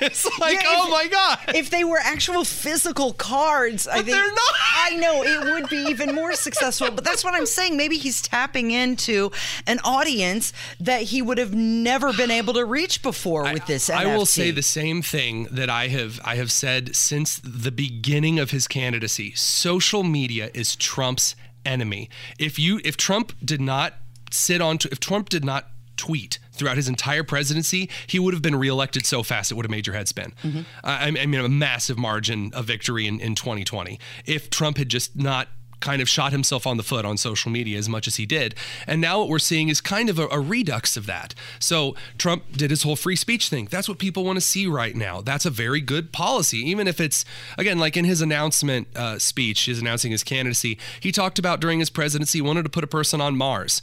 [0.00, 1.38] it's like, Yeah, oh my god.
[1.54, 4.54] If they were actual physical cards, I think they're not.
[4.76, 6.90] I know it would be even more successful.
[6.90, 7.76] But that's what I'm saying.
[7.76, 9.30] Maybe he's tapping into
[9.66, 13.90] an audience that he would have never been able to reach before with this.
[13.90, 18.38] I will say the same thing that I have I have said since the beginning
[18.38, 19.34] of his candidacy.
[19.34, 22.08] Social media is Trump's enemy.
[22.38, 23.94] If you if Trump did not
[24.30, 28.56] sit on if Trump did not tweet throughout his entire presidency, he would have been
[28.56, 30.32] reelected so fast it would have made your head spin.
[30.42, 30.60] Mm-hmm.
[30.84, 33.98] I, I mean, a massive margin of victory in, in 2020.
[34.26, 35.48] If Trump had just not
[35.80, 38.54] kind of shot himself on the foot on social media as much as he did.
[38.86, 41.34] And now what we're seeing is kind of a, a redux of that.
[41.58, 43.68] So Trump did his whole free speech thing.
[43.70, 45.20] That's what people want to see right now.
[45.20, 47.24] That's a very good policy, even if it's,
[47.56, 51.78] again, like in his announcement uh, speech, he's announcing his candidacy, he talked about during
[51.78, 53.82] his presidency, he wanted to put a person on Mars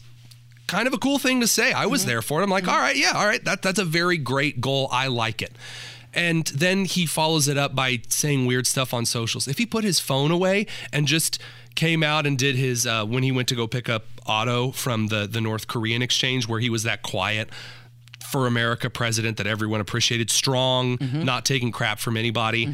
[0.67, 1.71] kind of a cool thing to say.
[1.71, 2.09] I was mm-hmm.
[2.09, 2.43] there for it.
[2.43, 2.73] I'm like, mm-hmm.
[2.73, 4.87] all right, yeah, all right, that that's a very great goal.
[4.91, 5.53] I like it.
[6.13, 9.49] And then he follows it up by saying weird stuff on socials.
[9.49, 11.41] If he put his phone away and just
[11.75, 15.07] came out and did his uh, when he went to go pick up Otto from
[15.07, 17.49] the the North Korean exchange, where he was that quiet
[18.25, 21.23] for America president that everyone appreciated, strong, mm-hmm.
[21.23, 22.65] not taking crap from anybody.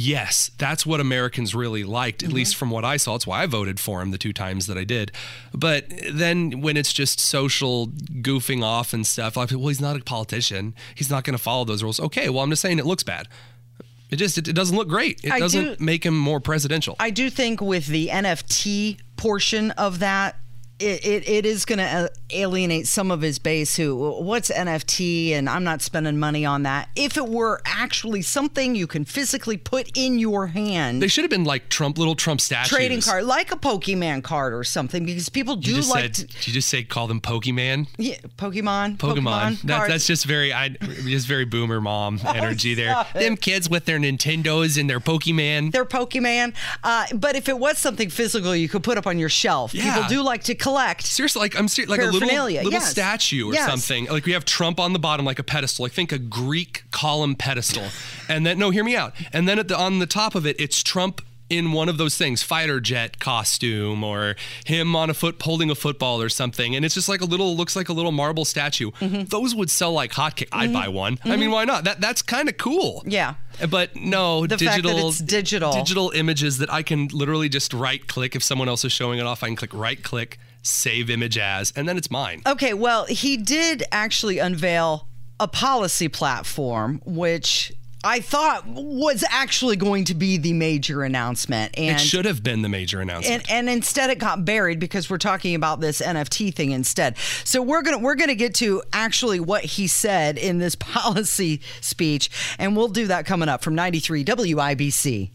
[0.00, 2.36] Yes, that's what Americans really liked, at mm-hmm.
[2.36, 3.16] least from what I saw.
[3.16, 5.10] It's why I voted for him the two times that I did.
[5.52, 10.04] But then when it's just social goofing off and stuff, like, well, he's not a
[10.04, 10.76] politician.
[10.94, 11.98] He's not going to follow those rules.
[11.98, 13.26] Okay, well, I'm just saying it looks bad.
[14.08, 15.24] It just it, it doesn't look great.
[15.24, 16.94] It I doesn't do- make him more presidential.
[17.00, 20.36] I do think with the NFT portion of that,
[20.78, 25.32] it, it, it is going to alienate some of his base who, what's NFT?
[25.32, 26.88] And I'm not spending money on that.
[26.94, 31.30] If it were actually something you can physically put in your hand, they should have
[31.30, 32.70] been like Trump, little Trump statues.
[32.70, 36.14] trading card, like a Pokemon card or something, because people do You just like said,
[36.14, 37.88] to, did you just say call them Pokemon?
[37.98, 39.60] yeah, Pokemon, Pokemon.
[39.62, 43.04] That, that's just very, I just very boomer mom energy there.
[43.14, 43.18] it.
[43.18, 45.72] Them kids with their Nintendos and their Pokemon.
[45.72, 46.54] They're Pokemon.
[46.84, 49.94] Uh, but if it was something physical you could put up on your shelf, Yeah.
[49.94, 51.02] people do like to collect.
[51.02, 52.90] Seriously, like I'm serious, like a little little yes.
[52.90, 53.68] statue or Yes.
[53.68, 54.06] something.
[54.06, 55.84] Like we have Trump on the bottom, like a pedestal.
[55.84, 57.88] Like think a Greek column pedestal,
[58.28, 59.14] and then no, hear me out.
[59.32, 62.14] And then at the on the top of it, it's Trump in one of those
[62.14, 66.76] things, fighter jet costume, or him on a foot holding a football or something.
[66.76, 68.90] And it's just like a little looks like a little marble statue.
[68.90, 69.24] Mm-hmm.
[69.24, 70.48] Those would sell like hotcakes.
[70.52, 71.18] I'd buy one.
[71.24, 71.84] I mean, why not?
[71.84, 73.02] That that's kind of cool.
[73.06, 73.36] Yeah.
[73.70, 75.72] But no, The fact digital that it's digital.
[75.72, 79.24] digital images that I can literally just right click if someone else is showing it
[79.24, 79.42] off.
[79.42, 82.42] I can click right click, save image as, and then it's mine.
[82.46, 85.08] Okay, well, he did actually unveil
[85.40, 87.72] a policy platform, which
[88.04, 91.76] I thought was actually going to be the major announcement.
[91.76, 93.50] And it should have been the major announcement.
[93.50, 97.18] and, and instead it got buried because we're talking about this NFT thing instead.
[97.44, 102.30] So we're gonna we're gonna get to actually what he said in this policy speech,
[102.58, 105.30] and we'll do that coming up from 93 WIBC.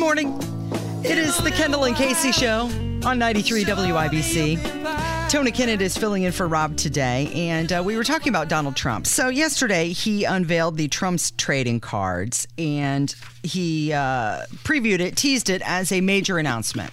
[0.00, 0.34] Morning.
[1.04, 2.70] It is the Kendall and Casey show
[3.04, 5.28] on 93 WIBC.
[5.28, 8.76] Tony Kinnett is filling in for Rob today, and uh, we were talking about Donald
[8.76, 9.06] Trump.
[9.06, 15.60] So, yesterday he unveiled the Trump's trading cards and he uh, previewed it, teased it
[15.66, 16.90] as a major announcement.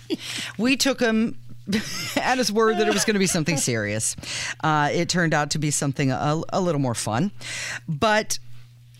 [0.58, 1.38] we took him
[2.18, 4.18] at his word that it was going to be something serious.
[4.62, 7.32] Uh, it turned out to be something a, a little more fun.
[7.88, 8.40] But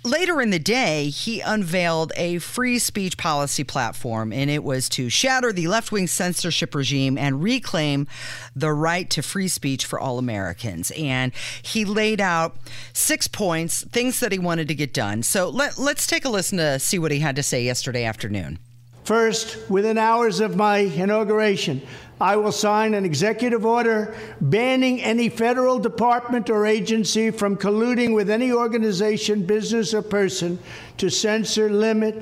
[0.08, 5.10] later in the day, he unveiled a free speech policy platform, and it was to
[5.10, 8.08] shatter the left wing censorship regime and reclaim
[8.56, 10.92] the right to free speech for all Americans.
[10.92, 12.58] And he laid out
[12.94, 15.24] six points, things that he wanted to get done.
[15.24, 18.60] So let, let's take a listen to see what he had to say yesterday afternoon.
[19.04, 21.82] First, within hours of my inauguration,
[22.20, 28.30] I will sign an executive order banning any federal department or agency from colluding with
[28.30, 30.58] any organization, business, or person
[30.98, 32.16] to censor, limit,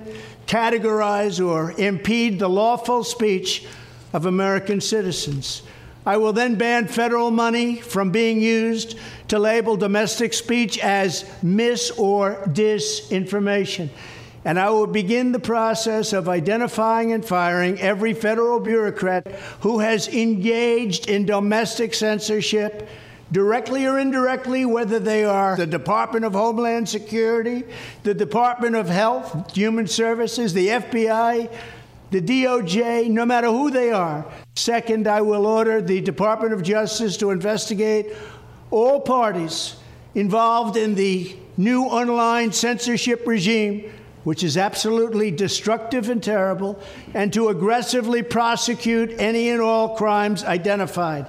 [0.48, 3.66] categorize, or impede the lawful speech
[4.12, 5.62] of American citizens.
[6.06, 8.98] I will then ban federal money from being used
[9.30, 13.90] to label domestic speech as mis or disinformation
[14.46, 19.28] and I will begin the process of identifying and firing every federal bureaucrat
[19.62, 22.88] who has engaged in domestic censorship,
[23.32, 27.64] directly or indirectly, whether they are the Department of Homeland Security,
[28.04, 31.52] the Department of Health, Human Services, the FBI,
[32.12, 34.32] the DOJ, no matter who they are.
[34.56, 38.14] Second, I will order the Department of Justice to investigate
[38.70, 39.76] all parties
[40.14, 43.92] involved in the new online censorship regime
[44.26, 46.78] which is absolutely destructive and terrible,
[47.14, 51.28] and to aggressively prosecute any and all crimes identified.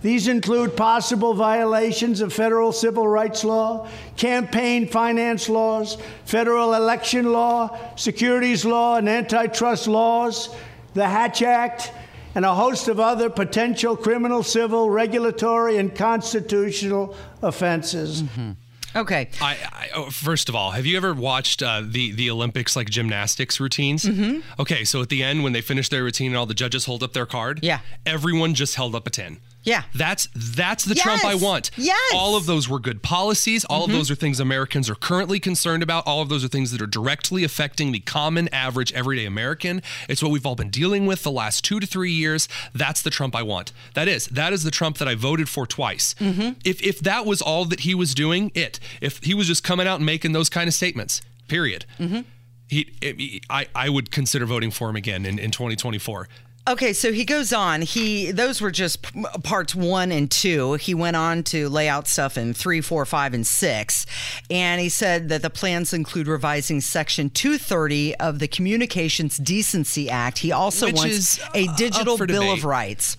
[0.00, 7.76] These include possible violations of federal civil rights law, campaign finance laws, federal election law,
[7.96, 10.54] securities law, and antitrust laws,
[10.94, 11.92] the Hatch Act,
[12.36, 18.22] and a host of other potential criminal, civil, regulatory, and constitutional offenses.
[18.22, 18.52] Mm-hmm.
[18.96, 19.28] Okay.
[19.40, 22.88] I, I oh, first of all, have you ever watched uh, the the Olympics like
[22.90, 24.04] gymnastics routines?
[24.04, 24.40] Mm-hmm.
[24.60, 27.02] Okay, so at the end when they finish their routine and all the judges hold
[27.02, 27.80] up their card, Yeah.
[28.04, 29.38] everyone just held up a ten.
[29.66, 29.82] Yeah.
[29.94, 31.70] That's that's the Trump I want.
[31.76, 31.98] Yes.
[31.98, 32.16] Mm-hmm.
[32.16, 33.64] All of those were good policies.
[33.66, 36.06] All of those are things Americans are currently concerned about.
[36.06, 39.82] All of those are things that are directly affecting the common average everyday American.
[40.08, 42.48] It's what we've all been dealing with the last 2 to 3 years.
[42.72, 43.72] That's the Trump I want.
[43.94, 44.26] That is.
[44.28, 46.14] That is the Trump that I voted for twice.
[46.20, 46.60] Mm-hmm.
[46.64, 48.78] If if that was all that he was doing, it.
[49.00, 51.20] If he was just coming out and making those kind of statements.
[51.48, 51.84] Period.
[51.98, 52.20] Mm-hmm.
[52.68, 56.28] He, he- I, I would consider voting for him again in, in 2024.
[56.68, 57.82] Okay, so he goes on.
[57.82, 60.74] He those were just p- parts one and two.
[60.74, 64.04] He went on to lay out stuff in three, four, five, and six,
[64.50, 70.38] and he said that the plans include revising Section 230 of the Communications Decency Act.
[70.38, 72.58] He also Which wants is, a uh, digital bill debate.
[72.58, 73.16] of rights.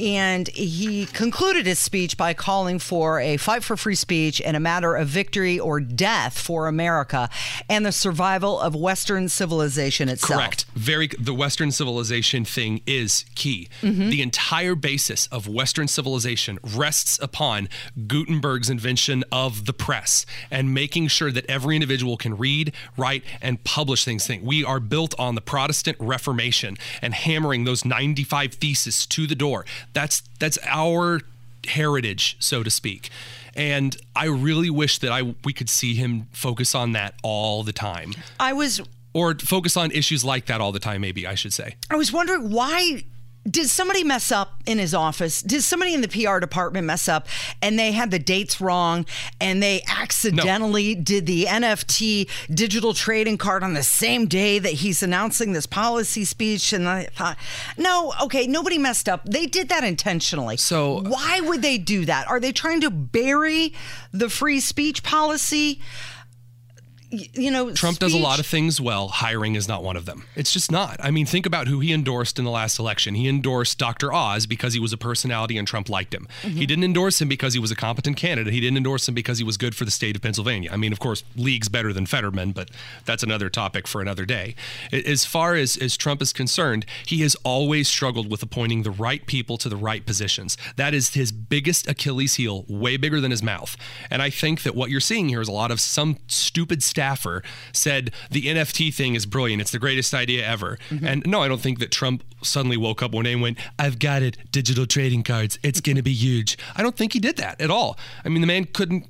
[0.00, 4.60] And he concluded his speech by calling for a fight for free speech and a
[4.60, 7.28] matter of victory or death for America
[7.68, 10.40] and the survival of Western civilization itself.
[10.40, 10.64] Correct.
[10.74, 11.08] Very.
[11.18, 13.68] The Western civilization thing is key.
[13.82, 14.08] Mm-hmm.
[14.08, 17.68] The entire basis of Western civilization rests upon
[18.06, 23.62] Gutenberg's invention of the press and making sure that every individual can read, write, and
[23.64, 24.26] publish things.
[24.26, 24.44] Thing.
[24.44, 29.66] We are built on the Protestant Reformation and hammering those 95 theses to the door.
[29.92, 31.20] That's that's our
[31.66, 33.10] heritage, so to speak.
[33.54, 37.72] And I really wish that I we could see him focus on that all the
[37.72, 38.80] time I was
[39.12, 42.12] or focus on issues like that all the time maybe i should say I was
[42.12, 43.02] wondering why
[43.48, 45.40] did somebody mess up in his office?
[45.40, 47.26] Did somebody in the PR department mess up
[47.62, 49.06] and they had the dates wrong
[49.40, 55.02] and they accidentally did the NFT digital trading card on the same day that he's
[55.02, 56.72] announcing this policy speech?
[56.74, 57.38] And I thought,
[57.78, 59.24] no, okay, nobody messed up.
[59.24, 60.58] They did that intentionally.
[60.58, 62.28] So- why would they do that?
[62.28, 63.72] Are they trying to bury
[64.12, 65.80] the free speech policy?
[67.10, 69.08] You know, trump does a lot of things well.
[69.08, 70.24] Hiring is not one of them.
[70.36, 70.96] It's just not.
[71.02, 73.16] I mean think about who he endorsed in the last election.
[73.16, 76.28] He endorsed dr oz because he was a personality and trump liked him.
[76.42, 76.56] Mm-hmm.
[76.56, 78.52] He didn't endorse him because he was a competent candidate.
[78.52, 80.70] He didn't endorse him because he was good for the state of pennsylvania.
[80.72, 82.70] I mean of course league's better than fetterman but
[83.04, 84.54] that's another topic for another day.
[84.92, 89.26] As far as, as trump is concerned he has always struggled with appointing the right
[89.26, 90.56] people to the right positions.
[90.76, 93.76] That is his biggest achilles heel way bigger than his mouth.
[94.10, 97.42] And i think that what you're seeing here is a lot of some stupid staffer
[97.72, 99.62] said the nft thing is brilliant.
[99.62, 100.78] It's the greatest idea ever.
[100.90, 101.06] Mm-hmm.
[101.06, 103.98] And no i don't think that trump suddenly woke up one day and went i've
[103.98, 104.36] got it.
[104.52, 105.58] Digital trading cards.
[105.62, 106.58] It's going to be huge.
[106.76, 107.98] I don't think he did that at all.
[108.24, 109.06] I mean the man couldn't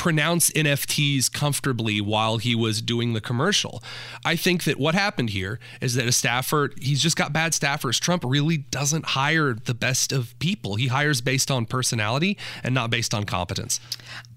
[0.00, 3.82] pronounce NFTs comfortably while he was doing the commercial.
[4.24, 8.00] I think that what happened here is that a staffer, he's just got bad staffers.
[8.00, 10.76] Trump really doesn't hire the best of people.
[10.76, 13.78] He hires based on personality and not based on competence.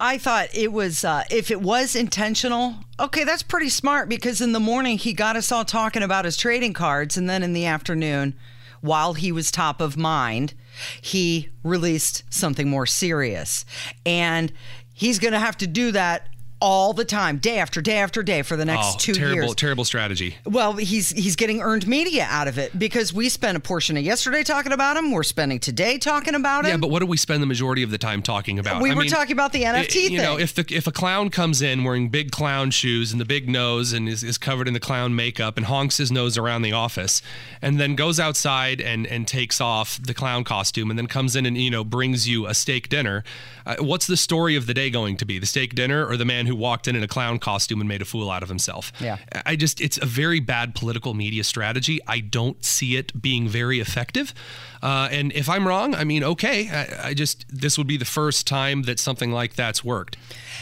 [0.01, 4.51] I thought it was, uh, if it was intentional, okay, that's pretty smart because in
[4.51, 7.16] the morning he got us all talking about his trading cards.
[7.16, 8.36] And then in the afternoon,
[8.82, 10.55] while he was top of mind,
[11.01, 13.66] he released something more serious.
[14.05, 14.51] And
[14.93, 16.27] he's going to have to do that
[16.64, 19.55] all the time, day after day after day for the next oh, two terrible, years.
[19.55, 20.38] terrible strategy.
[20.45, 24.03] Well, he's he's getting earned media out of it because we spent a portion of
[24.03, 25.11] yesterday talking about him.
[25.11, 26.72] We're spending today talking about him.
[26.72, 28.82] Yeah, but what do we spend the majority of the time talking about?
[28.82, 30.18] we I were mean, talking about the NFT you thing.
[30.18, 33.49] know, if the if a clown comes in wearing big clown shoes and the big
[33.49, 36.72] nose and is, is covered in the clown makeup and honks his nose around the
[36.72, 37.22] office,
[37.61, 41.45] and then goes outside and and takes off the clown costume and then comes in
[41.45, 43.26] and you know brings you a steak dinner,
[43.66, 45.39] uh, what's the story of the day going to be?
[45.39, 48.01] The steak dinner or the man who walked in in a clown costume and made
[48.01, 48.91] a fool out of himself?
[48.99, 49.17] Yeah.
[49.45, 51.99] I just it's a very bad political media strategy.
[52.07, 54.33] I don't see it being very effective.
[54.81, 56.69] Uh, and if I'm wrong, I mean, okay.
[56.69, 60.17] I, I just this would be the first time that something like that's worked.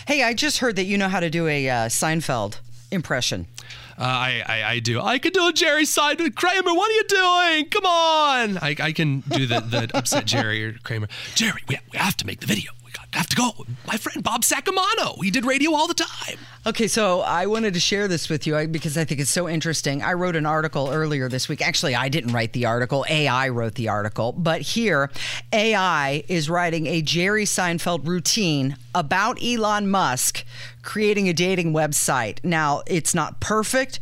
[0.07, 2.59] hey, I just heard that you know how to do a uh, Seinfeld
[2.91, 3.47] impression.
[3.97, 4.99] Uh, I, I I do.
[4.99, 6.35] I can do a Jerry Seinfeld.
[6.35, 7.69] Kramer, what are you doing?
[7.69, 8.57] Come on.
[8.57, 11.07] I, I can do the the upset Jerry or Kramer.
[11.35, 12.71] Jerry, we, we have to make the video.
[12.91, 13.65] We got, have to go.
[13.87, 15.23] My friend Bob Sacamano.
[15.23, 16.37] He did radio all the time.
[16.65, 20.03] Okay, so I wanted to share this with you because I think it's so interesting.
[20.03, 21.61] I wrote an article earlier this week.
[21.61, 24.33] Actually, I didn't write the article, AI wrote the article.
[24.33, 25.09] But here,
[25.53, 30.43] AI is writing a Jerry Seinfeld routine about Elon Musk
[30.81, 32.43] creating a dating website.
[32.43, 33.99] Now, it's not perfect.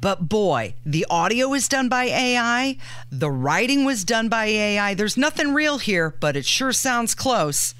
[0.00, 2.76] But boy, the audio is done by AI.
[3.10, 4.94] The writing was done by AI.
[4.94, 7.74] There's nothing real here, but it sure sounds close.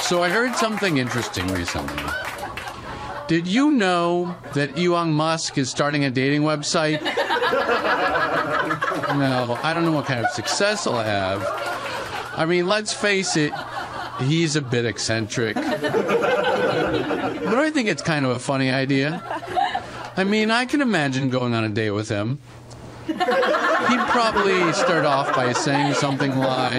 [0.00, 2.02] So I heard something interesting recently.
[3.26, 7.02] Did you know that Elon Musk is starting a dating website?
[9.18, 11.44] no, I don't know what kind of success he'll have.
[12.36, 13.52] I mean, let's face it,
[14.22, 15.56] he's a bit eccentric.
[15.56, 15.64] but
[17.58, 19.22] I think it's kind of a funny idea.
[20.16, 22.38] I mean, I can imagine going on a date with him.
[23.08, 26.72] He'd probably start off by saying something like,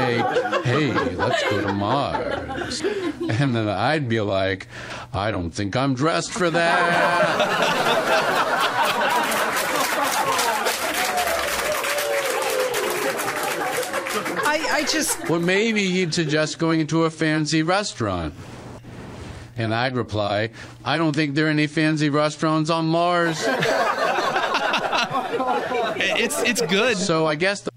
[0.63, 2.81] Hey, let's go to Mars.
[2.81, 4.67] And then I'd be like,
[5.13, 8.09] I don't think I'm dressed for that.
[14.45, 18.33] I, I just Or maybe he'd suggest going into a fancy restaurant.
[19.57, 20.51] And I'd reply,
[20.85, 23.45] I don't think there are any fancy restaurants on Mars.
[25.97, 26.97] It's it's good.
[26.97, 27.69] So I guess the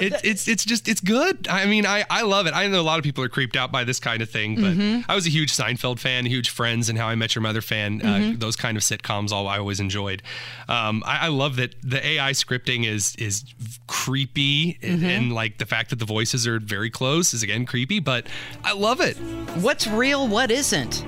[0.00, 1.46] It, it's it's just it's good.
[1.48, 2.54] I mean, I, I love it.
[2.54, 4.72] I know a lot of people are creeped out by this kind of thing, but
[4.72, 5.10] Mm-hmm.
[5.10, 8.00] I was a huge Seinfeld fan, huge Friends, and How I Met Your Mother fan.
[8.00, 8.38] Uh, Mm-hmm.
[8.38, 10.22] those kind of sitcoms, all I always enjoyed.
[10.68, 13.44] Um, I, I love that the AI scripting is is
[13.86, 15.04] creepy, Mm-hmm.
[15.04, 18.00] and like the fact that the voices are very close is again creepy.
[18.00, 18.26] But
[18.64, 19.16] I love it.
[19.60, 21.04] what's real, what isn't?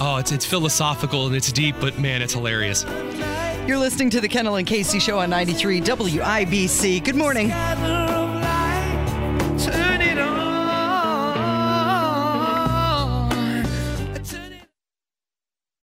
[0.00, 2.84] Oh, it's it's philosophical and it's deep, but man, it's hilarious.
[3.68, 7.04] You're listening to the Kendall and Casey Show on 93 WIBC.
[7.04, 7.52] Good morning.